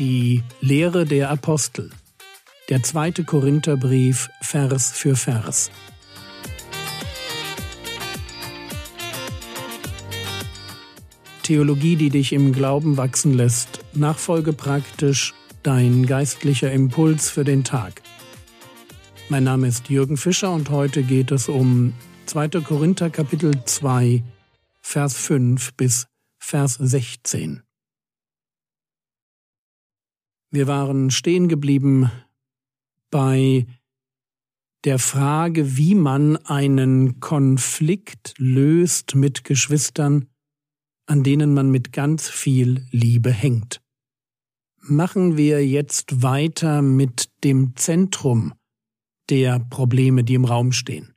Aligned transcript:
Die 0.00 0.42
Lehre 0.62 1.04
der 1.04 1.28
Apostel. 1.28 1.90
Der 2.70 2.82
zweite 2.82 3.22
Korintherbrief, 3.22 4.30
Vers 4.40 4.92
für 4.92 5.14
Vers. 5.14 5.70
Theologie, 11.42 11.96
die 11.96 12.08
dich 12.08 12.32
im 12.32 12.54
Glauben 12.54 12.96
wachsen 12.96 13.34
lässt. 13.34 13.84
Nachfolge 13.92 14.54
praktisch 14.54 15.34
dein 15.62 16.06
geistlicher 16.06 16.72
Impuls 16.72 17.28
für 17.28 17.44
den 17.44 17.62
Tag. 17.62 18.00
Mein 19.28 19.44
Name 19.44 19.68
ist 19.68 19.90
Jürgen 19.90 20.16
Fischer 20.16 20.50
und 20.50 20.70
heute 20.70 21.02
geht 21.02 21.30
es 21.30 21.46
um 21.50 21.92
2. 22.24 22.48
Korinther 22.62 23.10
Kapitel 23.10 23.52
2, 23.66 24.22
Vers 24.80 25.14
5 25.18 25.74
bis 25.74 26.06
Vers 26.38 26.78
16. 26.80 27.64
Wir 30.52 30.66
waren 30.66 31.10
stehen 31.10 31.48
geblieben 31.48 32.10
bei 33.10 33.66
der 34.84 34.98
Frage, 34.98 35.76
wie 35.76 35.94
man 35.94 36.36
einen 36.38 37.20
Konflikt 37.20 38.34
löst 38.36 39.14
mit 39.14 39.44
Geschwistern, 39.44 40.26
an 41.06 41.22
denen 41.22 41.54
man 41.54 41.70
mit 41.70 41.92
ganz 41.92 42.28
viel 42.28 42.86
Liebe 42.90 43.30
hängt. 43.30 43.80
Machen 44.80 45.36
wir 45.36 45.64
jetzt 45.64 46.22
weiter 46.22 46.82
mit 46.82 47.30
dem 47.44 47.76
Zentrum 47.76 48.54
der 49.28 49.60
Probleme, 49.60 50.24
die 50.24 50.34
im 50.34 50.44
Raum 50.44 50.72
stehen. 50.72 51.14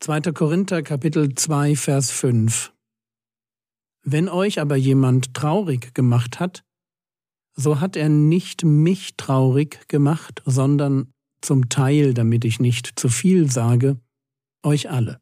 2. 0.00 0.32
Korinther 0.32 0.82
Kapitel 0.82 1.34
2 1.34 1.76
Vers 1.76 2.10
5 2.10 2.72
Wenn 4.02 4.28
euch 4.28 4.58
aber 4.60 4.76
jemand 4.76 5.34
traurig 5.34 5.94
gemacht 5.94 6.40
hat, 6.40 6.63
so 7.54 7.80
hat 7.80 7.96
er 7.96 8.08
nicht 8.08 8.64
mich 8.64 9.16
traurig 9.16 9.88
gemacht, 9.88 10.42
sondern 10.44 11.12
zum 11.40 11.68
Teil, 11.68 12.14
damit 12.14 12.44
ich 12.44 12.60
nicht 12.60 12.98
zu 12.98 13.08
viel 13.08 13.50
sage, 13.50 13.98
euch 14.62 14.90
alle. 14.90 15.20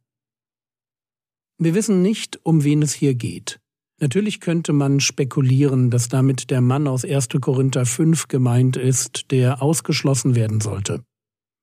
Wir 1.58 1.74
wissen 1.74 2.02
nicht, 2.02 2.40
um 2.44 2.64
wen 2.64 2.82
es 2.82 2.92
hier 2.92 3.14
geht. 3.14 3.60
Natürlich 4.00 4.40
könnte 4.40 4.72
man 4.72 4.98
spekulieren, 4.98 5.90
dass 5.90 6.08
damit 6.08 6.50
der 6.50 6.60
Mann 6.60 6.88
aus 6.88 7.04
1. 7.04 7.28
Korinther 7.40 7.86
5 7.86 8.26
gemeint 8.28 8.76
ist, 8.76 9.30
der 9.30 9.62
ausgeschlossen 9.62 10.34
werden 10.34 10.60
sollte. 10.60 11.04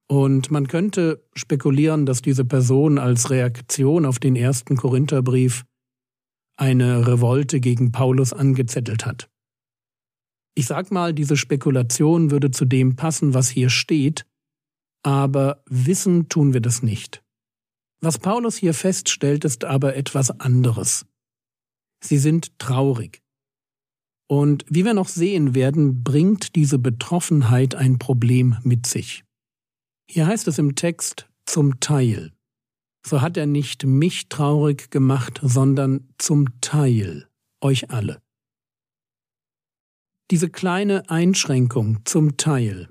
Und 0.08 0.50
man 0.50 0.68
könnte 0.68 1.24
spekulieren, 1.36 2.06
dass 2.06 2.22
diese 2.22 2.46
Person 2.46 2.98
als 2.98 3.30
Reaktion 3.30 4.06
auf 4.06 4.20
den 4.20 4.36
ersten 4.36 4.78
Korintherbrief 4.78 5.66
eine 6.56 7.08
Revolte 7.08 7.60
gegen 7.60 7.92
Paulus 7.92 8.34
angezettelt 8.34 9.06
hat. 9.06 9.30
Ich 10.56 10.66
sag 10.66 10.92
mal, 10.92 11.14
diese 11.14 11.38
Spekulation 11.38 12.32
würde 12.32 12.52
zu 12.52 12.66
dem 12.66 12.96
passen, 12.96 13.34
was 13.34 13.50
hier 13.50 13.70
steht, 13.70 14.26
aber 15.04 15.64
wissen 15.66 16.30
tun 16.30 16.54
wir 16.54 16.62
das 16.62 16.84
nicht. 16.84 17.24
Was 18.02 18.18
Paulus 18.18 18.56
hier 18.56 18.74
feststellt, 18.74 19.46
ist 19.46 19.66
aber 19.66 19.96
etwas 19.96 20.40
anderes. 20.40 21.06
Sie 22.02 22.18
sind 22.18 22.58
traurig. 22.60 23.22
Und 24.28 24.64
wie 24.70 24.86
wir 24.86 24.94
noch 24.94 25.10
sehen 25.10 25.56
werden, 25.56 26.04
bringt 26.04 26.56
diese 26.56 26.78
Betroffenheit 26.78 27.76
ein 27.76 27.98
Problem 27.98 28.58
mit 28.64 28.86
sich. 28.86 29.24
Hier 30.10 30.28
heißt 30.28 30.48
es 30.48 30.60
im 30.60 30.76
Text 30.76 31.28
zum 31.46 31.80
Teil. 31.80 32.32
So 33.06 33.22
hat 33.22 33.38
er 33.38 33.48
nicht 33.48 33.86
mich 33.86 34.30
traurig 34.30 34.92
gemacht, 34.92 35.40
sondern 35.42 36.08
zum 36.18 36.60
Teil 36.62 37.28
euch 37.62 37.90
alle. 37.90 38.22
Diese 40.32 40.50
kleine 40.50 41.10
Einschränkung 41.10 42.00
zum 42.06 42.38
Teil 42.38 42.90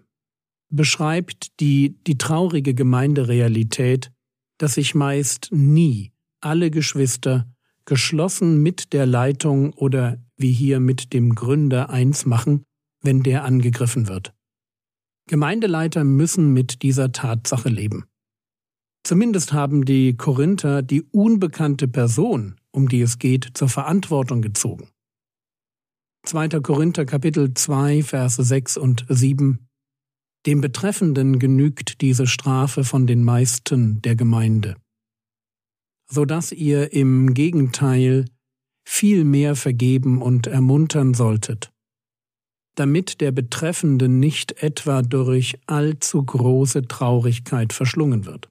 beschreibt 0.70 1.60
die, 1.60 1.97
die 2.06 2.19
traurige 2.19 2.75
Gemeinderealität, 2.75 4.10
dass 4.59 4.75
sich 4.75 4.94
meist 4.94 5.49
nie 5.53 6.12
alle 6.41 6.71
Geschwister 6.71 7.47
geschlossen 7.84 8.62
mit 8.62 8.93
der 8.93 9.06
Leitung 9.06 9.72
oder 9.72 10.21
wie 10.37 10.53
hier 10.53 10.81
mit 10.81 11.12
dem 11.12 11.34
Gründer 11.34 11.91
eins 11.91 12.26
machen, 12.26 12.65
wenn 13.03 13.22
der 13.22 13.44
angegriffen 13.44 14.09
wird. 14.09 14.34
Gemeindeleiter 15.28 16.05
müssen 16.05 16.53
mit 16.53 16.82
dieser 16.82 17.12
Tatsache 17.12 17.69
leben. 17.69 18.05
Zumindest 19.05 19.53
haben 19.53 19.84
die 19.84 20.16
Korinther 20.16 20.82
die 20.82 21.03
unbekannte 21.03 21.87
Person, 21.87 22.56
um 22.72 22.88
die 22.88 23.00
es 23.00 23.19
geht, 23.19 23.50
zur 23.55 23.69
Verantwortung 23.69 24.43
gezogen. 24.43 24.88
2. 26.25 26.49
Korinther 26.61 27.06
Kapitel 27.06 27.55
2, 27.55 28.03
Verse 28.03 28.43
6 28.43 28.77
und 28.77 29.06
7 29.09 29.67
Dem 30.47 30.61
Betreffenden 30.61 31.39
genügt 31.39 32.01
diese 32.01 32.27
Strafe 32.27 32.84
von 32.84 33.06
den 33.06 33.25
meisten 33.25 34.03
der 34.03 34.17
Gemeinde, 34.17 34.77
so 36.11 36.25
dass 36.25 36.53
ihr 36.53 36.93
im 36.93 37.34
Gegenteil 37.34 38.27
viel 38.87 39.25
mehr 39.25 39.55
vergeben 39.55 40.21
und 40.21 40.47
ermuntern 40.47 41.15
solltet, 41.15 41.71
damit 42.75 43.21
der 43.21 43.33
Betreffende 43.33 44.09
nicht 44.09 44.62
etwa 44.62 45.03
durch 45.03 45.59
allzu 45.67 46.25
große 46.25 46.89
Traurigkeit 46.89 47.73
verschlungen 47.73 48.25
wird. 48.25 48.50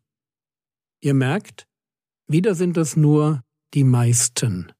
Ihr 1.01 1.13
merkt, 1.13 1.67
wieder 2.27 2.55
sind 2.55 2.77
es 2.77 2.95
nur 2.95 3.43
die 3.73 3.83
meisten, 3.83 4.71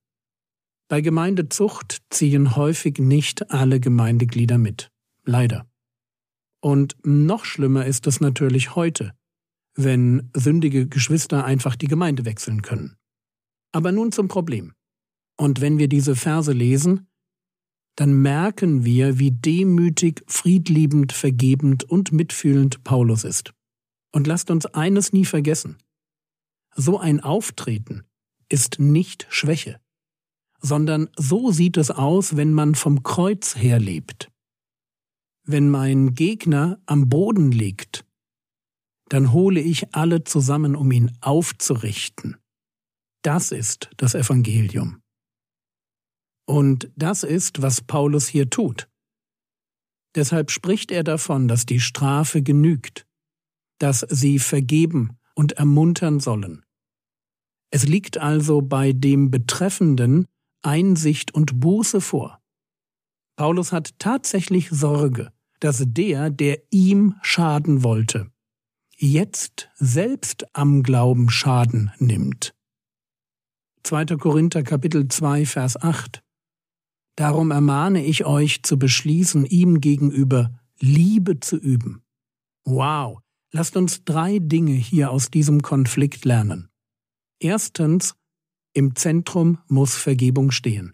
bei 0.88 1.02
Gemeindezucht 1.02 2.02
ziehen 2.10 2.56
häufig 2.56 2.98
nicht 3.00 3.52
alle 3.52 3.80
Gemeindeglieder 3.80 4.58
mit. 4.58 4.90
Leider. 5.26 5.70
Und 6.62 6.96
noch 7.04 7.44
schlimmer 7.44 7.86
ist 7.86 8.08
es 8.08 8.22
natürlich 8.22 8.76
heute, 8.76 9.14
wenn 9.76 10.30
sündige 10.34 10.88
Geschwister 10.88 11.44
einfach 11.44 11.76
die 11.76 11.88
Gemeinde 11.88 12.26
wechseln 12.26 12.62
können. 12.62 12.96
Aber 13.74 13.92
nun 13.92 14.12
zum 14.12 14.28
Problem. 14.28 14.74
Und 15.38 15.62
wenn 15.62 15.78
wir 15.78 15.90
diese 15.90 16.16
Verse 16.16 16.52
lesen, 16.52 17.08
dann 17.96 18.22
merken 18.22 18.86
wir, 18.86 19.20
wie 19.20 19.32
demütig, 19.32 20.24
friedliebend, 20.28 21.12
vergebend 21.12 21.84
und 21.84 22.12
mitfühlend 22.12 22.84
Paulus 22.84 23.24
ist. 23.24 23.54
Und 24.14 24.26
lasst 24.26 24.50
uns 24.50 24.66
eines 24.68 25.14
nie 25.14 25.26
vergessen. 25.26 25.78
So 26.76 26.98
ein 26.98 27.20
Auftreten 27.20 28.04
ist 28.50 28.80
nicht 28.80 29.28
Schwäche 29.30 29.80
sondern 30.62 31.10
so 31.18 31.52
sieht 31.52 31.78
es 31.78 31.92
aus, 31.92 32.36
wenn 32.36 32.54
man 32.54 32.76
vom 32.76 33.04
Kreuz 33.04 33.56
her 33.56 33.80
lebt. 33.80 34.32
Wenn 35.44 35.70
mein 35.70 36.14
Gegner 36.14 36.80
am 36.86 37.10
Boden 37.10 37.52
liegt, 37.52 38.06
dann 39.10 39.32
hole 39.32 39.62
ich 39.62 39.96
alle 39.96 40.24
zusammen, 40.24 40.76
um 40.76 40.92
ihn 40.92 41.12
aufzurichten. 41.22 42.38
Das 43.22 43.52
ist 43.52 43.90
das 43.98 44.14
Evangelium. 44.16 45.02
Und 46.46 46.92
das 46.96 47.24
ist, 47.24 47.62
was 47.62 47.82
Paulus 47.82 48.28
hier 48.28 48.50
tut. 48.50 48.88
Deshalb 50.16 50.50
spricht 50.52 50.92
er 50.92 51.04
davon, 51.04 51.48
dass 51.48 51.66
die 51.66 51.80
Strafe 51.80 52.42
genügt, 52.42 53.06
dass 53.80 54.06
sie 54.10 54.40
vergeben 54.40 55.18
und 55.36 55.54
ermuntern 55.54 56.20
sollen. 56.20 56.66
Es 57.70 57.86
liegt 57.86 58.18
also 58.18 58.62
bei 58.62 58.94
dem 58.94 59.30
Betreffenden, 59.30 60.28
Einsicht 60.62 61.34
und 61.34 61.60
Buße 61.60 62.02
vor. 62.02 62.42
Paulus 63.36 63.72
hat 63.72 64.00
tatsächlich 64.00 64.70
Sorge, 64.70 65.32
dass 65.60 65.84
der, 65.86 66.30
der 66.30 66.62
ihm 66.72 67.16
schaden 67.22 67.84
wollte, 67.84 68.32
jetzt 68.96 69.70
selbst 69.76 70.46
am 70.54 70.84
Glauben 70.84 71.30
Schaden 71.30 71.92
nimmt. 72.00 72.56
2. 73.84 74.06
Korinther 74.18 74.64
Kapitel 74.64 75.08
2 75.08 75.46
Vers 75.46 75.82
8 75.82 76.24
Darum 77.16 77.50
ermahne 77.50 78.06
ich 78.06 78.26
euch 78.26 78.62
zu 78.62 78.78
beschließen, 78.78 79.46
ihm 79.46 79.82
gegenüber 79.82 80.60
Liebe 80.80 81.40
zu 81.40 81.58
üben. 81.58 82.04
Wow, 82.64 83.20
lasst 83.52 83.76
uns 83.76 84.04
drei 84.04 84.38
Dinge 84.38 84.74
hier 84.74 85.10
aus 85.10 85.32
diesem 85.32 85.64
Konflikt 85.64 86.26
lernen. 86.26 86.70
Erstens, 87.40 88.16
im 88.78 88.96
Zentrum 88.96 89.58
muss 89.68 89.96
Vergebung 89.96 90.52
stehen. 90.52 90.94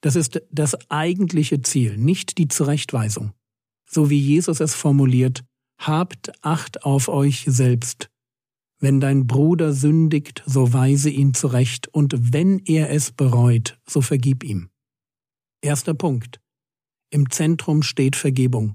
Das 0.00 0.16
ist 0.16 0.40
das 0.50 0.90
eigentliche 0.90 1.60
Ziel, 1.60 1.98
nicht 1.98 2.38
die 2.38 2.48
Zurechtweisung. 2.48 3.34
So 3.84 4.08
wie 4.08 4.18
Jesus 4.18 4.60
es 4.60 4.74
formuliert, 4.74 5.44
habt 5.78 6.32
Acht 6.42 6.84
auf 6.84 7.08
euch 7.08 7.44
selbst. 7.46 8.08
Wenn 8.80 8.98
dein 8.98 9.26
Bruder 9.26 9.74
sündigt, 9.74 10.42
so 10.46 10.72
weise 10.72 11.10
ihn 11.10 11.34
zurecht, 11.34 11.88
und 11.88 12.32
wenn 12.32 12.60
er 12.60 12.88
es 12.88 13.12
bereut, 13.12 13.78
so 13.86 14.00
vergib 14.00 14.42
ihm. 14.42 14.70
Erster 15.60 15.92
Punkt. 15.92 16.40
Im 17.10 17.28
Zentrum 17.28 17.82
steht 17.82 18.16
Vergebung. 18.16 18.74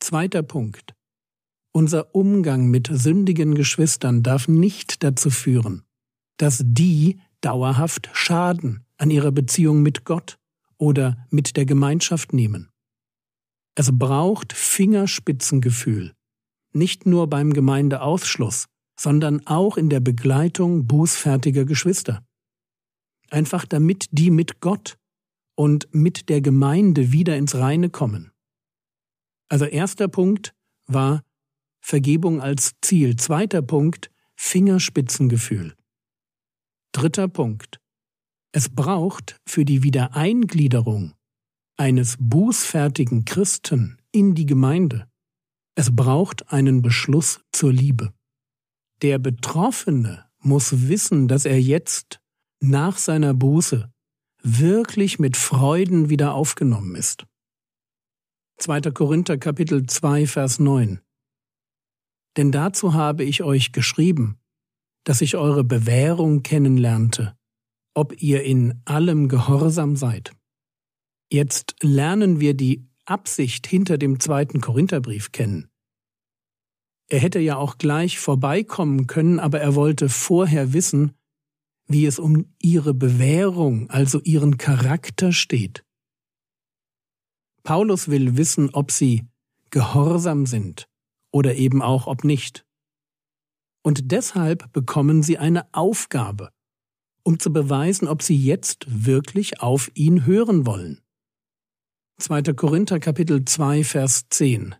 Zweiter 0.00 0.42
Punkt. 0.42 0.96
Unser 1.70 2.16
Umgang 2.16 2.66
mit 2.66 2.90
sündigen 2.92 3.54
Geschwistern 3.54 4.24
darf 4.24 4.48
nicht 4.48 5.04
dazu 5.04 5.30
führen, 5.30 5.84
dass 6.42 6.60
die 6.64 7.20
dauerhaft 7.40 8.10
Schaden 8.14 8.84
an 8.96 9.12
ihrer 9.12 9.30
Beziehung 9.30 9.80
mit 9.80 10.04
Gott 10.04 10.40
oder 10.76 11.24
mit 11.30 11.56
der 11.56 11.66
Gemeinschaft 11.66 12.32
nehmen. 12.32 12.68
Es 13.76 13.96
braucht 13.96 14.52
Fingerspitzengefühl, 14.52 16.14
nicht 16.72 17.06
nur 17.06 17.30
beim 17.30 17.52
Gemeindeausschluss, 17.52 18.66
sondern 18.98 19.46
auch 19.46 19.76
in 19.76 19.88
der 19.88 20.00
Begleitung 20.00 20.88
bußfertiger 20.88 21.64
Geschwister. 21.64 22.26
Einfach 23.30 23.64
damit 23.64 24.08
die 24.10 24.32
mit 24.32 24.60
Gott 24.60 24.98
und 25.54 25.94
mit 25.94 26.28
der 26.28 26.40
Gemeinde 26.40 27.12
wieder 27.12 27.36
ins 27.36 27.54
Reine 27.54 27.88
kommen. 27.88 28.32
Also 29.48 29.66
erster 29.66 30.08
Punkt 30.08 30.56
war 30.88 31.22
Vergebung 31.80 32.40
als 32.40 32.72
Ziel. 32.80 33.14
Zweiter 33.14 33.62
Punkt 33.62 34.10
Fingerspitzengefühl. 34.34 35.76
Dritter 36.92 37.26
Punkt. 37.26 37.80
Es 38.54 38.68
braucht 38.68 39.40
für 39.48 39.64
die 39.64 39.82
Wiedereingliederung 39.82 41.14
eines 41.78 42.18
bußfertigen 42.20 43.24
Christen 43.24 43.98
in 44.12 44.34
die 44.34 44.44
Gemeinde. 44.44 45.08
Es 45.74 45.94
braucht 45.94 46.52
einen 46.52 46.82
Beschluss 46.82 47.40
zur 47.50 47.72
Liebe. 47.72 48.12
Der 49.00 49.18
Betroffene 49.18 50.26
muss 50.38 50.88
wissen, 50.88 51.28
dass 51.28 51.46
er 51.46 51.60
jetzt 51.60 52.20
nach 52.60 52.98
seiner 52.98 53.32
Buße 53.32 53.90
wirklich 54.42 55.18
mit 55.18 55.38
Freuden 55.38 56.10
wieder 56.10 56.34
aufgenommen 56.34 56.94
ist. 56.94 57.24
2. 58.58 58.82
Korinther 58.92 59.38
Kapitel 59.38 59.86
2 59.86 60.26
Vers 60.26 60.58
9 60.58 61.00
Denn 62.36 62.52
dazu 62.52 62.92
habe 62.92 63.24
ich 63.24 63.42
euch 63.42 63.72
geschrieben, 63.72 64.41
dass 65.04 65.20
ich 65.20 65.36
eure 65.36 65.64
Bewährung 65.64 66.42
kennenlernte, 66.42 67.36
ob 67.94 68.20
ihr 68.22 68.42
in 68.42 68.80
allem 68.84 69.28
gehorsam 69.28 69.96
seid. 69.96 70.32
Jetzt 71.30 71.76
lernen 71.82 72.40
wir 72.40 72.54
die 72.54 72.86
Absicht 73.04 73.66
hinter 73.66 73.98
dem 73.98 74.20
zweiten 74.20 74.60
Korintherbrief 74.60 75.32
kennen. 75.32 75.68
Er 77.08 77.20
hätte 77.20 77.40
ja 77.40 77.56
auch 77.56 77.78
gleich 77.78 78.18
vorbeikommen 78.18 79.06
können, 79.06 79.40
aber 79.40 79.60
er 79.60 79.74
wollte 79.74 80.08
vorher 80.08 80.72
wissen, 80.72 81.12
wie 81.86 82.06
es 82.06 82.18
um 82.18 82.54
ihre 82.60 82.94
Bewährung, 82.94 83.90
also 83.90 84.20
ihren 84.20 84.56
Charakter 84.56 85.32
steht. 85.32 85.84
Paulus 87.64 88.08
will 88.08 88.36
wissen, 88.36 88.70
ob 88.72 88.90
sie 88.90 89.26
gehorsam 89.70 90.46
sind 90.46 90.88
oder 91.32 91.54
eben 91.54 91.82
auch 91.82 92.06
ob 92.06 92.24
nicht. 92.24 92.64
Und 93.82 94.12
deshalb 94.12 94.72
bekommen 94.72 95.22
sie 95.22 95.38
eine 95.38 95.66
Aufgabe, 95.74 96.52
um 97.24 97.38
zu 97.38 97.52
beweisen, 97.52 98.08
ob 98.08 98.22
sie 98.22 98.36
jetzt 98.36 98.86
wirklich 98.88 99.60
auf 99.60 99.90
ihn 99.94 100.24
hören 100.24 100.66
wollen. 100.66 101.00
2. 102.18 102.42
Korinther 102.54 103.00
Kapitel 103.00 103.44
2 103.44 103.84
Vers 103.84 104.26
10 104.30 104.76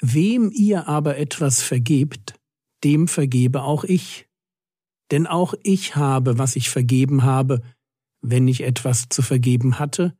Wem 0.00 0.50
ihr 0.50 0.88
aber 0.88 1.16
etwas 1.16 1.62
vergebt, 1.62 2.34
dem 2.84 3.08
vergebe 3.08 3.62
auch 3.62 3.84
ich. 3.84 4.28
Denn 5.10 5.26
auch 5.26 5.54
ich 5.62 5.96
habe, 5.96 6.38
was 6.38 6.56
ich 6.56 6.68
vergeben 6.68 7.22
habe, 7.22 7.62
wenn 8.20 8.48
ich 8.48 8.62
etwas 8.62 9.08
zu 9.08 9.22
vergeben 9.22 9.78
hatte, 9.78 10.16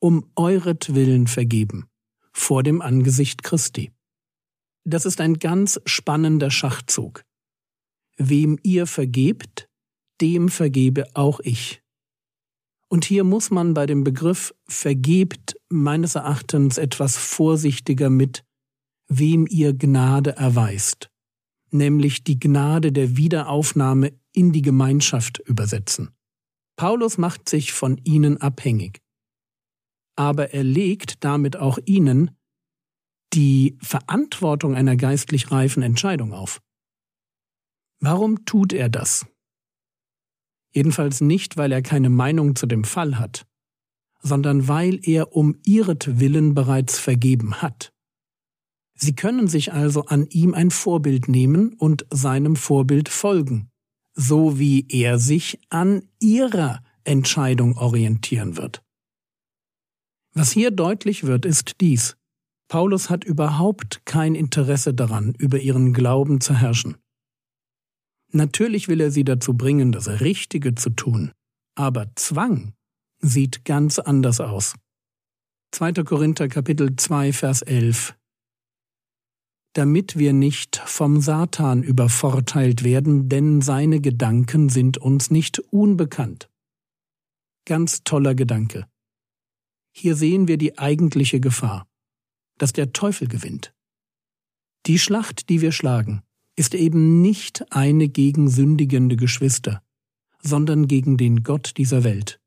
um 0.00 0.30
euretwillen 0.36 1.26
vergeben, 1.26 1.86
vor 2.32 2.62
dem 2.62 2.80
Angesicht 2.80 3.42
Christi. 3.42 3.92
Das 4.84 5.06
ist 5.06 5.20
ein 5.20 5.38
ganz 5.38 5.80
spannender 5.86 6.50
Schachzug. 6.50 7.24
Wem 8.16 8.58
ihr 8.62 8.86
vergebt, 8.86 9.68
dem 10.20 10.48
vergebe 10.48 11.06
auch 11.14 11.40
ich. 11.40 11.82
Und 12.88 13.04
hier 13.04 13.24
muss 13.24 13.50
man 13.50 13.74
bei 13.74 13.86
dem 13.86 14.04
Begriff 14.04 14.54
vergebt 14.68 15.56
meines 15.70 16.14
Erachtens 16.14 16.76
etwas 16.78 17.16
vorsichtiger 17.16 18.10
mit, 18.10 18.44
wem 19.08 19.46
ihr 19.48 19.72
Gnade 19.72 20.36
erweist, 20.36 21.10
nämlich 21.70 22.22
die 22.22 22.38
Gnade 22.38 22.92
der 22.92 23.16
Wiederaufnahme 23.16 24.12
in 24.32 24.52
die 24.52 24.62
Gemeinschaft 24.62 25.38
übersetzen. 25.38 26.10
Paulus 26.76 27.16
macht 27.18 27.48
sich 27.48 27.72
von 27.72 27.98
ihnen 28.04 28.38
abhängig 28.38 29.02
aber 30.16 30.52
er 30.52 30.64
legt 30.64 31.24
damit 31.24 31.56
auch 31.56 31.78
ihnen 31.84 32.36
die 33.34 33.78
Verantwortung 33.80 34.74
einer 34.74 34.96
geistlich 34.96 35.50
reifen 35.50 35.82
Entscheidung 35.82 36.32
auf. 36.32 36.60
Warum 38.00 38.44
tut 38.44 38.72
er 38.72 38.88
das? 38.88 39.26
Jedenfalls 40.72 41.20
nicht, 41.20 41.56
weil 41.56 41.72
er 41.72 41.82
keine 41.82 42.08
Meinung 42.08 42.56
zu 42.56 42.66
dem 42.66 42.84
Fall 42.84 43.18
hat, 43.18 43.46
sondern 44.20 44.68
weil 44.68 44.98
er 45.02 45.36
um 45.36 45.56
ihretwillen 45.64 46.54
bereits 46.54 46.98
vergeben 46.98 47.62
hat. 47.62 47.92
Sie 48.94 49.14
können 49.14 49.48
sich 49.48 49.72
also 49.72 50.04
an 50.06 50.26
ihm 50.28 50.54
ein 50.54 50.70
Vorbild 50.70 51.28
nehmen 51.28 51.74
und 51.74 52.06
seinem 52.10 52.56
Vorbild 52.56 53.08
folgen, 53.08 53.70
so 54.14 54.58
wie 54.58 54.86
er 54.88 55.18
sich 55.18 55.58
an 55.70 56.08
ihrer 56.20 56.82
Entscheidung 57.04 57.76
orientieren 57.76 58.56
wird. 58.56 58.82
Was 60.34 60.52
hier 60.52 60.70
deutlich 60.70 61.24
wird, 61.24 61.44
ist 61.44 61.80
dies. 61.80 62.16
Paulus 62.72 63.10
hat 63.10 63.22
überhaupt 63.22 64.00
kein 64.06 64.34
Interesse 64.34 64.94
daran, 64.94 65.34
über 65.34 65.60
ihren 65.60 65.92
Glauben 65.92 66.40
zu 66.40 66.54
herrschen. 66.54 66.96
Natürlich 68.30 68.88
will 68.88 69.02
er 69.02 69.10
sie 69.10 69.24
dazu 69.24 69.52
bringen, 69.52 69.92
das 69.92 70.08
Richtige 70.22 70.74
zu 70.74 70.88
tun, 70.88 71.32
aber 71.74 72.10
Zwang 72.16 72.72
sieht 73.18 73.66
ganz 73.66 73.98
anders 73.98 74.40
aus. 74.40 74.74
2. 75.72 76.02
Korinther 76.02 76.48
Kapitel 76.48 76.96
2 76.96 77.34
Vers 77.34 77.60
11 77.60 78.16
Damit 79.74 80.16
wir 80.16 80.32
nicht 80.32 80.76
vom 80.76 81.20
Satan 81.20 81.82
übervorteilt 81.82 82.84
werden, 82.84 83.28
denn 83.28 83.60
seine 83.60 84.00
Gedanken 84.00 84.70
sind 84.70 84.96
uns 84.96 85.30
nicht 85.30 85.58
unbekannt. 85.58 86.48
Ganz 87.66 88.02
toller 88.02 88.34
Gedanke. 88.34 88.86
Hier 89.94 90.16
sehen 90.16 90.48
wir 90.48 90.56
die 90.56 90.78
eigentliche 90.78 91.38
Gefahr, 91.38 91.86
dass 92.62 92.72
der 92.72 92.92
Teufel 92.92 93.26
gewinnt. 93.26 93.74
Die 94.86 95.00
Schlacht, 95.00 95.48
die 95.48 95.60
wir 95.62 95.72
schlagen, 95.72 96.22
ist 96.54 96.76
eben 96.76 97.20
nicht 97.20 97.72
eine 97.72 98.08
gegen 98.08 98.48
sündigende 98.48 99.16
Geschwister, 99.16 99.82
sondern 100.40 100.86
gegen 100.86 101.16
den 101.16 101.42
Gott 101.42 101.72
dieser 101.76 102.04
Welt. 102.04 102.40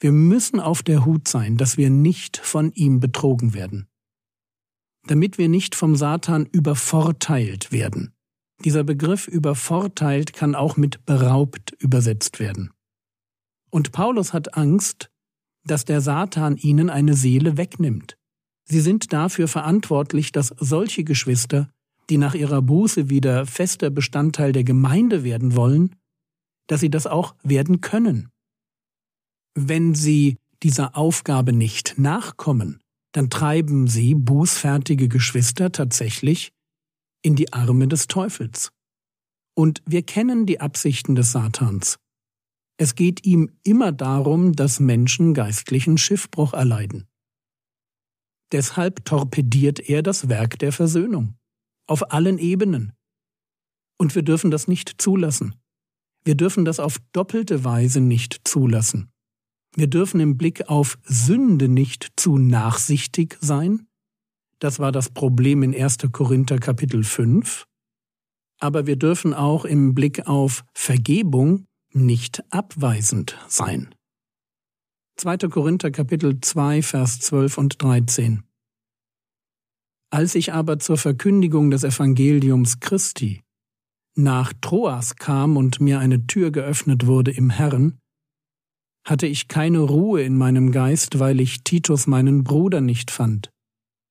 Wir 0.00 0.12
müssen 0.12 0.60
auf 0.60 0.82
der 0.82 1.06
Hut 1.06 1.28
sein, 1.28 1.56
dass 1.56 1.78
wir 1.78 1.88
nicht 1.88 2.36
von 2.36 2.72
ihm 2.72 3.00
betrogen 3.00 3.54
werden. 3.54 3.88
Damit 5.06 5.38
wir 5.38 5.48
nicht 5.48 5.76
vom 5.76 5.96
Satan 5.96 6.44
übervorteilt 6.44 7.72
werden. 7.72 8.12
Dieser 8.66 8.84
Begriff 8.84 9.28
übervorteilt 9.28 10.34
kann 10.34 10.54
auch 10.54 10.76
mit 10.76 11.06
beraubt 11.06 11.72
übersetzt 11.78 12.38
werden. 12.38 12.70
Und 13.70 13.92
Paulus 13.92 14.34
hat 14.34 14.58
Angst, 14.58 15.10
dass 15.64 15.86
der 15.86 16.02
Satan 16.02 16.58
ihnen 16.58 16.90
eine 16.90 17.14
Seele 17.14 17.56
wegnimmt. 17.56 18.18
Sie 18.64 18.80
sind 18.80 19.12
dafür 19.12 19.48
verantwortlich, 19.48 20.32
dass 20.32 20.54
solche 20.58 21.04
Geschwister, 21.04 21.68
die 22.10 22.18
nach 22.18 22.34
ihrer 22.34 22.62
Buße 22.62 23.10
wieder 23.10 23.46
fester 23.46 23.90
Bestandteil 23.90 24.52
der 24.52 24.64
Gemeinde 24.64 25.24
werden 25.24 25.56
wollen, 25.56 25.96
dass 26.66 26.80
sie 26.80 26.90
das 26.90 27.06
auch 27.06 27.34
werden 27.42 27.80
können. 27.80 28.28
Wenn 29.54 29.94
sie 29.94 30.36
dieser 30.62 30.96
Aufgabe 30.96 31.52
nicht 31.52 31.98
nachkommen, 31.98 32.80
dann 33.12 33.28
treiben 33.28 33.88
sie 33.88 34.14
bußfertige 34.14 35.08
Geschwister 35.08 35.70
tatsächlich 35.72 36.52
in 37.22 37.36
die 37.36 37.52
Arme 37.52 37.88
des 37.88 38.06
Teufels. 38.06 38.70
Und 39.54 39.82
wir 39.86 40.02
kennen 40.02 40.46
die 40.46 40.60
Absichten 40.60 41.14
des 41.14 41.32
Satans. 41.32 41.98
Es 42.78 42.94
geht 42.94 43.26
ihm 43.26 43.50
immer 43.64 43.92
darum, 43.92 44.54
dass 44.54 44.80
Menschen 44.80 45.34
geistlichen 45.34 45.98
Schiffbruch 45.98 46.54
erleiden. 46.54 47.06
Deshalb 48.52 49.04
torpediert 49.04 49.80
er 49.80 50.02
das 50.02 50.28
Werk 50.28 50.58
der 50.58 50.72
Versöhnung. 50.72 51.34
Auf 51.86 52.12
allen 52.12 52.38
Ebenen. 52.38 52.92
Und 53.98 54.14
wir 54.14 54.22
dürfen 54.22 54.50
das 54.50 54.68
nicht 54.68 55.00
zulassen. 55.00 55.56
Wir 56.24 56.36
dürfen 56.36 56.64
das 56.64 56.78
auf 56.78 56.98
doppelte 57.12 57.64
Weise 57.64 58.00
nicht 58.00 58.42
zulassen. 58.44 59.10
Wir 59.74 59.86
dürfen 59.86 60.20
im 60.20 60.36
Blick 60.36 60.68
auf 60.68 60.98
Sünde 61.02 61.68
nicht 61.68 62.12
zu 62.16 62.36
nachsichtig 62.36 63.38
sein. 63.40 63.86
Das 64.58 64.78
war 64.78 64.92
das 64.92 65.10
Problem 65.10 65.62
in 65.62 65.74
1. 65.74 65.98
Korinther 66.12 66.58
Kapitel 66.58 67.02
5. 67.02 67.66
Aber 68.60 68.86
wir 68.86 68.96
dürfen 68.96 69.34
auch 69.34 69.64
im 69.64 69.94
Blick 69.94 70.28
auf 70.28 70.64
Vergebung 70.74 71.64
nicht 71.90 72.44
abweisend 72.50 73.38
sein. 73.48 73.94
2. 75.22 75.36
Korinther 75.50 75.92
Kapitel 75.92 76.40
2 76.40 76.82
Vers 76.82 77.20
12 77.20 77.56
und 77.56 77.80
13 77.80 78.42
Als 80.10 80.34
ich 80.34 80.52
aber 80.52 80.80
zur 80.80 80.96
Verkündigung 80.96 81.70
des 81.70 81.84
Evangeliums 81.84 82.80
Christi 82.80 83.40
nach 84.16 84.52
Troas 84.60 85.14
kam 85.14 85.56
und 85.56 85.80
mir 85.80 86.00
eine 86.00 86.26
Tür 86.26 86.50
geöffnet 86.50 87.06
wurde 87.06 87.30
im 87.30 87.50
Herrn, 87.50 88.00
hatte 89.06 89.28
ich 89.28 89.46
keine 89.46 89.78
Ruhe 89.78 90.24
in 90.24 90.36
meinem 90.36 90.72
Geist, 90.72 91.20
weil 91.20 91.38
ich 91.38 91.62
Titus 91.62 92.08
meinen 92.08 92.42
Bruder 92.42 92.80
nicht 92.80 93.12
fand, 93.12 93.52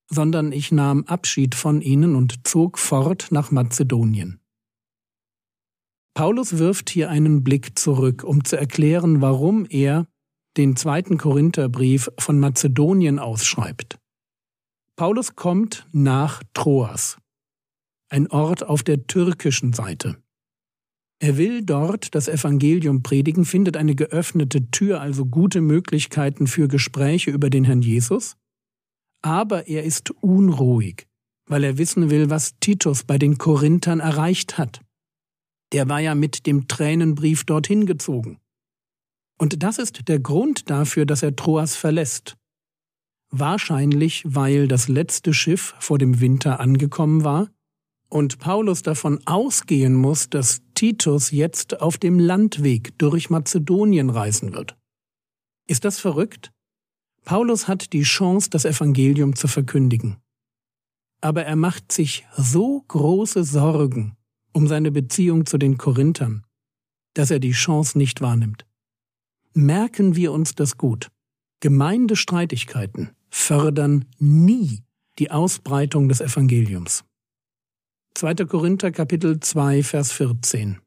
sondern 0.10 0.54
ich 0.54 0.72
nahm 0.72 1.04
Abschied 1.08 1.56
von 1.56 1.82
ihnen 1.82 2.16
und 2.16 2.48
zog 2.48 2.80
fort 2.80 3.28
nach 3.32 3.52
Mazedonien. 3.52 4.40
Paulus 6.14 6.58
wirft 6.58 6.90
hier 6.90 7.10
einen 7.10 7.44
Blick 7.44 7.78
zurück, 7.78 8.24
um 8.24 8.46
zu 8.46 8.58
erklären, 8.58 9.20
warum 9.20 9.66
er 9.70 10.08
den 10.58 10.76
zweiten 10.76 11.18
Korintherbrief 11.18 12.10
von 12.18 12.40
Mazedonien 12.40 13.20
ausschreibt. 13.20 13.98
Paulus 14.96 15.36
kommt 15.36 15.88
nach 15.92 16.44
Troas, 16.54 17.18
ein 18.10 18.28
Ort 18.28 18.64
auf 18.64 18.84
der 18.84 19.08
türkischen 19.08 19.74
Seite. 19.74 20.18
Er 21.20 21.38
will 21.38 21.64
dort 21.64 22.16
das 22.16 22.28
Evangelium 22.28 23.04
predigen, 23.04 23.46
findet 23.46 23.78
eine 23.78 23.96
geöffnete 23.96 24.72
Tür, 24.72 25.02
also 25.02 25.26
gute 25.26 25.62
Möglichkeiten 25.62 26.48
für 26.48 26.68
Gespräche 26.68 27.32
über 27.32 27.50
den 27.50 27.64
Herrn 27.64 27.82
Jesus, 27.82 28.36
aber 29.22 29.68
er 29.68 29.84
ist 29.84 30.12
unruhig, 30.22 31.08
weil 31.48 31.64
er 31.64 31.78
wissen 31.78 32.10
will, 32.10 32.30
was 32.30 32.58
Titus 32.60 33.04
bei 33.04 33.18
den 33.18 33.38
Korinthern 33.38 34.00
erreicht 34.00 34.58
hat. 34.58 34.82
Der 35.74 35.88
war 35.88 36.00
ja 36.00 36.16
mit 36.16 36.48
dem 36.48 36.68
Tränenbrief 36.68 37.44
dorthin 37.46 37.86
gezogen. 37.86 38.40
Und 39.42 39.64
das 39.64 39.80
ist 39.80 40.08
der 40.08 40.20
Grund 40.20 40.70
dafür, 40.70 41.08
dass 41.08 41.24
er 41.24 41.36
Troas 41.36 41.76
verlässt. 41.76 42.38
Wahrscheinlich, 43.32 44.22
weil 44.24 44.68
das 44.68 44.88
letzte 44.88 45.34
Schiff 45.34 45.74
vor 45.80 45.98
dem 45.98 46.20
Winter 46.20 46.60
angekommen 46.60 47.24
war 47.24 47.50
und 48.08 48.38
Paulus 48.38 48.84
davon 48.84 49.20
ausgehen 49.26 49.96
muss, 49.96 50.30
dass 50.30 50.62
Titus 50.76 51.32
jetzt 51.32 51.82
auf 51.82 51.98
dem 51.98 52.20
Landweg 52.20 52.96
durch 53.00 53.32
Mazedonien 53.32 54.12
reisen 54.12 54.54
wird. 54.54 54.78
Ist 55.68 55.86
das 55.86 56.00
verrückt? 56.00 56.52
Paulus 57.26 57.68
hat 57.68 57.94
die 57.94 58.04
Chance, 58.04 58.52
das 58.52 58.66
Evangelium 58.66 59.36
zu 59.36 59.48
verkündigen. 59.48 60.18
Aber 61.20 61.46
er 61.46 61.56
macht 61.56 61.92
sich 61.92 62.28
so 62.38 62.84
große 62.88 63.44
Sorgen 63.44 64.16
um 64.54 64.68
seine 64.68 64.92
Beziehung 64.92 65.48
zu 65.48 65.58
den 65.58 65.80
Korinthern, 65.80 66.46
dass 67.16 67.32
er 67.32 67.40
die 67.40 67.54
Chance 67.54 67.98
nicht 67.98 68.22
wahrnimmt. 68.22 68.68
Merken 69.54 70.16
wir 70.16 70.32
uns 70.32 70.56
das 70.56 70.78
gut. 70.78 71.10
Gemeindestreitigkeiten 71.60 73.12
fördern 73.30 74.06
nie 74.18 74.84
die 75.20 75.30
Ausbreitung 75.30 76.08
des 76.08 76.22
Evangeliums. 76.22 77.04
2. 78.16 78.34
Korinther 78.46 78.92
Kapitel 78.92 79.40
2 79.42 79.84
Vers 79.84 80.14
14 80.14 80.80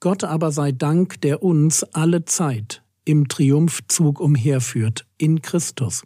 Gott 0.00 0.24
aber 0.24 0.52
sei 0.52 0.72
Dank, 0.72 1.20
der 1.22 1.42
uns 1.42 1.82
alle 1.82 2.24
Zeit 2.26 2.82
im 3.04 3.28
Triumphzug 3.28 4.20
umherführt 4.20 5.06
in 5.16 5.40
Christus 5.40 6.02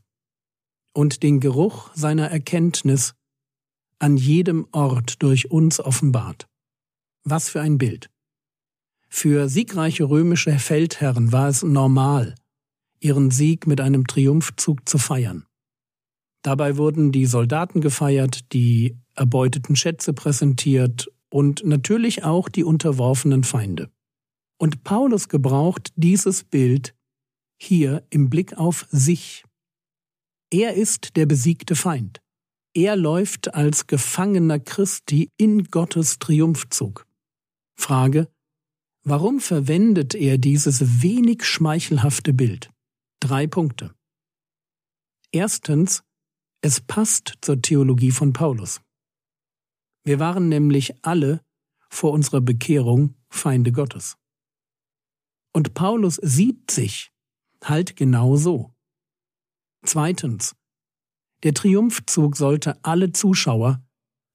und 0.92 1.22
den 1.24 1.40
Geruch 1.40 1.90
seiner 1.94 2.30
Erkenntnis 2.30 3.14
an 3.98 4.16
jedem 4.16 4.68
Ort 4.70 5.22
durch 5.22 5.50
uns 5.50 5.80
offenbart. 5.80 6.46
Was 7.24 7.48
für 7.48 7.60
ein 7.60 7.78
Bild. 7.78 8.08
Für 9.18 9.48
siegreiche 9.48 10.04
römische 10.04 10.58
Feldherren 10.58 11.32
war 11.32 11.48
es 11.48 11.62
normal, 11.62 12.34
ihren 13.00 13.30
Sieg 13.30 13.66
mit 13.66 13.80
einem 13.80 14.06
Triumphzug 14.06 14.86
zu 14.86 14.98
feiern. 14.98 15.46
Dabei 16.42 16.76
wurden 16.76 17.12
die 17.12 17.24
Soldaten 17.24 17.80
gefeiert, 17.80 18.52
die 18.52 18.98
erbeuteten 19.14 19.74
Schätze 19.74 20.12
präsentiert 20.12 21.10
und 21.30 21.64
natürlich 21.64 22.24
auch 22.24 22.50
die 22.50 22.62
unterworfenen 22.62 23.42
Feinde. 23.42 23.90
Und 24.58 24.84
Paulus 24.84 25.30
gebraucht 25.30 25.94
dieses 25.96 26.44
Bild 26.44 26.94
hier 27.58 28.06
im 28.10 28.28
Blick 28.28 28.58
auf 28.58 28.86
sich. 28.90 29.44
Er 30.52 30.74
ist 30.74 31.16
der 31.16 31.24
besiegte 31.24 31.74
Feind. 31.74 32.20
Er 32.74 32.96
läuft 32.96 33.54
als 33.54 33.86
Gefangener 33.86 34.60
Christi 34.60 35.30
in 35.38 35.64
Gottes 35.64 36.18
Triumphzug. 36.18 37.06
Frage, 37.78 38.28
warum 39.06 39.38
verwendet 39.38 40.14
er 40.14 40.36
dieses 40.36 41.00
wenig 41.00 41.44
schmeichelhafte 41.44 42.34
Bild? 42.34 42.70
Drei 43.20 43.46
Punkte. 43.46 43.94
Erstens, 45.30 46.02
es 46.60 46.80
passt 46.80 47.34
zur 47.40 47.62
Theologie 47.62 48.10
von 48.10 48.32
Paulus. 48.32 48.80
Wir 50.04 50.18
waren 50.18 50.48
nämlich 50.48 51.04
alle 51.04 51.40
vor 51.88 52.12
unserer 52.12 52.40
Bekehrung 52.40 53.14
Feinde 53.30 53.70
Gottes. 53.70 54.16
Und 55.52 55.74
Paulus 55.74 56.16
sieht 56.16 56.70
sich 56.70 57.12
halt 57.62 57.96
genau 57.96 58.36
so. 58.36 58.74
Zweitens, 59.84 60.56
der 61.44 61.54
Triumphzug 61.54 62.36
sollte 62.36 62.82
alle 62.84 63.12
Zuschauer 63.12 63.80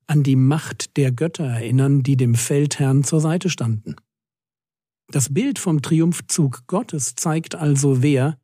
an 0.08 0.24
die 0.24 0.38
Macht 0.38 0.96
der 0.96 1.12
Götter 1.12 1.46
erinnern, 1.46 2.04
die 2.04 2.16
dem 2.16 2.36
Feldherrn 2.36 3.04
zur 3.04 3.20
Seite 3.20 3.50
standen. 3.50 3.96
Das 5.12 5.34
Bild 5.34 5.60
vom 5.60 5.82
Triumphzug 5.82 6.66
Gottes 6.68 7.16
zeigt 7.16 7.56
also, 7.56 8.02
wer 8.02 8.40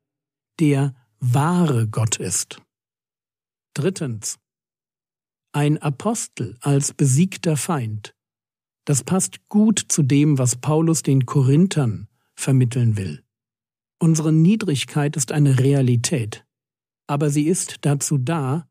der 0.60 0.94
wahre 1.22 1.88
Gott 1.88 2.18
ist. 2.18 2.62
Drittens. 3.74 4.38
Ein 5.54 5.78
Apostel 5.78 6.58
als 6.60 6.94
besiegter 6.94 7.56
Feind. 7.56 8.14
Das 8.84 9.04
passt 9.04 9.48
gut 9.48 9.80
zu 9.88 10.04
dem, 10.04 10.38
was 10.38 10.58
Paulus 10.58 11.04
den 11.04 11.26
Korinthern 11.26 12.10
vermitteln 12.36 12.98
will. 12.98 13.24
Unsere 14.00 14.34
Niedrigkeit 14.34 15.16
ist 15.16 15.32
eine 15.32 15.60
Realität, 15.60 16.46
aber 17.08 17.30
sie 17.30 17.48
ist 17.48 17.78
dazu 17.82 18.18
da, 18.18 18.68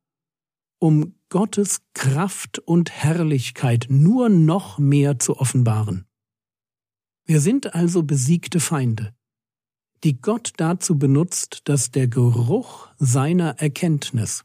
um 0.78 1.14
Gottes 1.30 1.80
Kraft 1.94 2.58
und 2.58 2.90
Herrlichkeit 2.90 3.86
nur 3.88 4.28
noch 4.28 4.78
mehr 4.78 5.18
zu 5.18 5.38
offenbaren. 5.38 6.06
Wir 7.26 7.40
sind 7.40 7.74
also 7.74 8.04
besiegte 8.04 8.60
Feinde, 8.60 9.12
die 10.04 10.20
Gott 10.20 10.52
dazu 10.58 10.96
benutzt, 10.96 11.62
dass 11.64 11.90
der 11.90 12.06
Geruch 12.06 12.88
seiner 12.98 13.58
Erkenntnis 13.58 14.44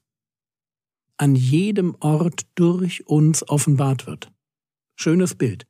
an 1.18 1.36
jedem 1.36 1.96
Ort 2.00 2.48
durch 2.56 3.06
uns 3.06 3.48
offenbart 3.48 4.08
wird. 4.08 4.32
Schönes 4.96 5.36
Bild, 5.36 5.68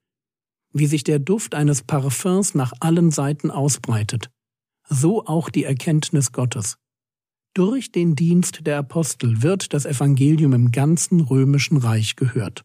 wie 0.72 0.86
sich 0.86 1.04
der 1.04 1.20
Duft 1.20 1.54
eines 1.54 1.82
Parfums 1.84 2.56
nach 2.56 2.72
allen 2.80 3.12
Seiten 3.12 3.52
ausbreitet, 3.52 4.32
so 4.88 5.26
auch 5.26 5.50
die 5.50 5.66
Erkenntnis 5.66 6.32
Gottes. 6.32 6.78
Durch 7.54 7.92
den 7.92 8.16
Dienst 8.16 8.66
der 8.66 8.78
Apostel 8.78 9.42
wird 9.42 9.74
das 9.74 9.86
Evangelium 9.86 10.54
im 10.54 10.72
ganzen 10.72 11.20
römischen 11.20 11.76
Reich 11.76 12.16
gehört. 12.16 12.64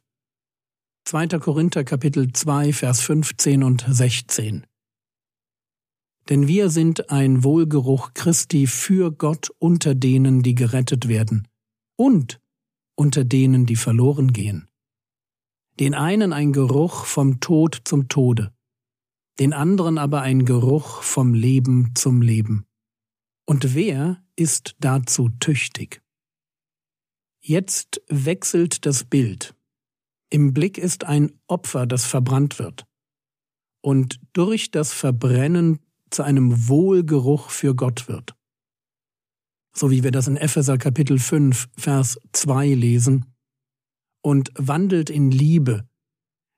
2. 1.09 1.29
Korinther 1.39 1.85
Kapitel 1.85 2.33
2 2.33 2.73
Vers 2.73 3.01
15 3.01 3.63
und 3.63 3.87
16 3.89 4.67
Denn 6.29 6.49
wir 6.49 6.69
sind 6.69 7.11
ein 7.11 7.45
Wohlgeruch 7.45 8.13
Christi 8.13 8.67
für 8.67 9.13
Gott 9.13 9.51
unter 9.61 9.95
denen, 9.95 10.43
die 10.43 10.57
gerettet 10.57 11.07
werden, 11.07 11.47
und 11.95 12.41
unter 12.97 13.25
denen, 13.25 13.67
die 13.67 13.77
verloren 13.77 14.33
gehen. 14.33 14.67
Den 15.79 15.95
einen 15.95 16.33
ein 16.33 16.53
Geruch 16.53 17.05
vom 17.05 17.39
Tod 17.39 17.83
zum 17.85 18.09
Tode, 18.09 18.53
den 19.39 19.53
anderen 19.53 19.99
aber 19.99 20.23
ein 20.23 20.45
Geruch 20.45 21.03
vom 21.03 21.35
Leben 21.35 21.93
zum 21.95 22.21
Leben. 22.21 22.67
Und 23.45 23.77
wer 23.77 24.25
ist 24.35 24.75
dazu 24.81 25.29
tüchtig. 25.39 26.03
Jetzt 27.41 28.03
wechselt 28.09 28.85
das 28.87 29.05
Bild. 29.05 29.56
Im 30.31 30.53
Blick 30.53 30.79
ist 30.79 31.05
ein 31.05 31.33
Opfer, 31.47 31.87
das 31.87 32.05
verbrannt 32.05 32.59
wird 32.59 32.85
und 33.87 34.19
durch 34.33 34.73
das 34.73 34.93
Verbrennen 34.93 35.79
zu 36.11 36.25
einem 36.25 36.67
Wohlgeruch 36.67 37.51
für 37.51 37.77
Gott 37.77 38.09
wird. 38.09 38.35
So 39.73 39.93
wie 39.93 40.03
wir 40.03 40.11
das 40.11 40.27
in 40.27 40.37
Epheser 40.37 40.77
Kapitel 40.77 41.21
5, 41.21 41.69
Vers 41.77 42.19
2 42.33 42.75
lesen, 42.75 43.27
und 44.23 44.51
wandelt 44.57 45.09
in 45.09 45.31
Liebe, 45.31 45.89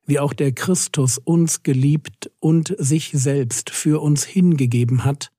wie 0.07 0.19
auch 0.19 0.33
der 0.33 0.53
Christus 0.53 1.19
uns 1.19 1.63
geliebt 1.63 2.31
und 2.41 2.75
sich 2.79 3.11
selbst 3.13 3.69
für 3.69 4.01
uns 4.01 4.25
hingegeben 4.25 5.05
hat, 5.05 5.31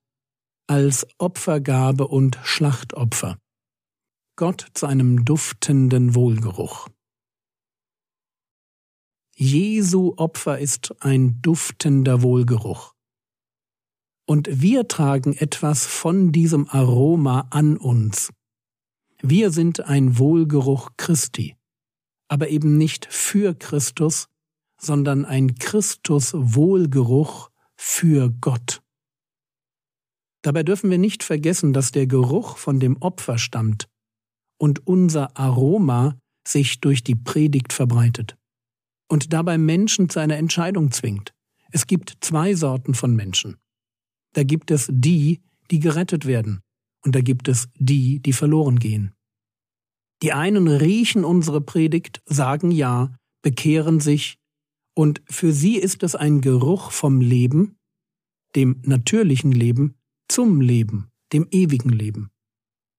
als 0.68 1.08
Opfergabe 1.18 2.06
und 2.06 2.38
Schlachtopfer. 2.44 3.36
Gott 4.36 4.64
zu 4.74 4.86
einem 4.86 5.24
duftenden 5.24 6.14
Wohlgeruch. 6.14 6.88
Jesu 9.42 10.12
Opfer 10.18 10.58
ist 10.58 10.94
ein 11.02 11.40
duftender 11.40 12.20
Wohlgeruch. 12.20 12.94
Und 14.26 14.60
wir 14.60 14.86
tragen 14.86 15.32
etwas 15.32 15.86
von 15.86 16.30
diesem 16.30 16.68
Aroma 16.68 17.48
an 17.48 17.78
uns. 17.78 18.34
Wir 19.22 19.50
sind 19.50 19.80
ein 19.80 20.18
Wohlgeruch 20.18 20.90
Christi, 20.98 21.56
aber 22.28 22.50
eben 22.50 22.76
nicht 22.76 23.06
für 23.06 23.54
Christus, 23.54 24.28
sondern 24.78 25.24
ein 25.24 25.54
Christus 25.54 26.34
Wohlgeruch 26.34 27.50
für 27.78 28.28
Gott. 28.42 28.82
Dabei 30.42 30.64
dürfen 30.64 30.90
wir 30.90 30.98
nicht 30.98 31.22
vergessen, 31.22 31.72
dass 31.72 31.92
der 31.92 32.06
Geruch 32.06 32.58
von 32.58 32.78
dem 32.78 32.98
Opfer 32.98 33.38
stammt 33.38 33.88
und 34.58 34.86
unser 34.86 35.34
Aroma 35.38 36.18
sich 36.46 36.82
durch 36.82 37.02
die 37.02 37.14
Predigt 37.14 37.72
verbreitet 37.72 38.36
und 39.10 39.32
dabei 39.32 39.58
Menschen 39.58 40.08
zu 40.08 40.20
einer 40.20 40.36
Entscheidung 40.36 40.92
zwingt. 40.92 41.34
Es 41.72 41.86
gibt 41.86 42.18
zwei 42.20 42.54
Sorten 42.54 42.94
von 42.94 43.14
Menschen. 43.14 43.56
Da 44.34 44.44
gibt 44.44 44.70
es 44.70 44.88
die, 44.90 45.40
die 45.70 45.80
gerettet 45.80 46.26
werden, 46.26 46.60
und 47.04 47.14
da 47.14 47.20
gibt 47.20 47.48
es 47.48 47.68
die, 47.76 48.20
die 48.20 48.32
verloren 48.32 48.78
gehen. 48.78 49.12
Die 50.22 50.32
einen 50.32 50.68
riechen 50.68 51.24
unsere 51.24 51.60
Predigt, 51.60 52.22
sagen 52.26 52.70
ja, 52.70 53.16
bekehren 53.42 54.00
sich, 54.00 54.38
und 54.94 55.22
für 55.28 55.52
sie 55.52 55.76
ist 55.76 56.02
es 56.02 56.14
ein 56.14 56.40
Geruch 56.40 56.90
vom 56.90 57.20
Leben, 57.20 57.76
dem 58.54 58.80
natürlichen 58.84 59.52
Leben, 59.52 59.94
zum 60.28 60.60
Leben, 60.60 61.10
dem 61.32 61.48
ewigen 61.50 61.90
Leben. 61.90 62.30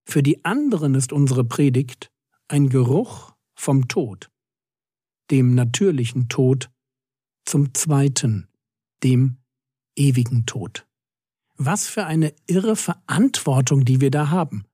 Für 0.06 0.24
die 0.24 0.44
anderen 0.44 0.96
ist 0.96 1.14
unsere 1.14 1.44
Predigt 1.44 2.12
ein 2.48 2.70
Geruch 2.70 3.34
vom 3.56 3.88
Tod, 3.88 4.31
dem 5.32 5.56
natürlichen 5.56 6.28
Tod, 6.28 6.70
zum 7.46 7.74
zweiten, 7.74 8.48
dem 9.04 9.38
ewigen 9.96 10.46
Tod. 10.46 10.86
Was 11.58 11.88
für 11.88 12.06
eine 12.06 12.34
irre 12.48 12.76
Verantwortung, 12.76 13.86
die 13.86 14.02
wir 14.02 14.12
da 14.12 14.30
haben. 14.30 14.66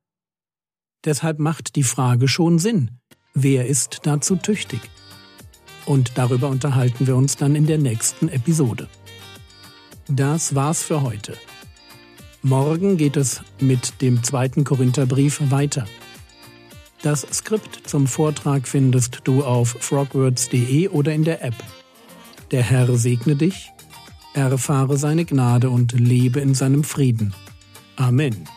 Deshalb 1.05 1.39
macht 1.39 1.75
die 1.75 1.83
Frage 1.83 2.27
schon 2.27 2.59
Sinn. 2.59 2.91
Wer 3.33 3.67
ist 3.67 4.01
dazu 4.03 4.35
tüchtig? 4.35 4.81
Und 5.85 6.17
darüber 6.17 6.49
unterhalten 6.49 7.07
wir 7.07 7.15
uns 7.15 7.37
dann 7.37 7.55
in 7.55 7.65
der 7.65 7.77
nächsten 7.77 8.27
Episode. 8.27 8.89
Das 10.09 10.55
war's 10.55 10.83
für 10.83 11.01
heute. 11.01 11.37
Morgen 12.41 12.97
geht 12.97 13.17
es 13.17 13.41
mit 13.59 14.01
dem 14.01 14.23
zweiten 14.23 14.63
Korintherbrief 14.63 15.39
weiter. 15.51 15.87
Das 17.01 17.21
Skript 17.31 17.87
zum 17.87 18.07
Vortrag 18.07 18.67
findest 18.67 19.21
du 19.23 19.43
auf 19.43 19.77
frogwords.de 19.79 20.89
oder 20.89 21.13
in 21.13 21.23
der 21.23 21.43
App. 21.43 21.55
Der 22.51 22.63
Herr 22.63 22.97
segne 22.97 23.35
dich 23.35 23.71
erfahre 24.37 24.97
seine 24.97 25.25
Gnade 25.25 25.69
und 25.69 25.93
lebe 25.93 26.39
in 26.39 26.53
seinem 26.53 26.83
Frieden. 26.83 27.33
Amen. 27.95 28.47